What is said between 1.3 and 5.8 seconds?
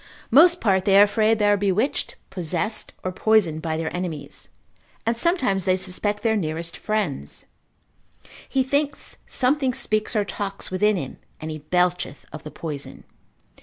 they are bewitched, possessed, or poisoned by their enemies, and sometimes they